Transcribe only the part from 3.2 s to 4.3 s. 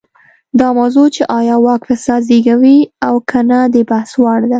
که نه د بحث